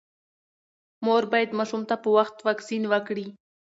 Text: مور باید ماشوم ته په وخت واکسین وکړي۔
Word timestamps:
مور 1.05 1.23
باید 1.31 1.49
ماشوم 1.59 1.81
ته 1.89 1.95
په 2.03 2.09
وخت 2.17 2.35
واکسین 2.47 2.83
وکړي۔ 2.87 3.27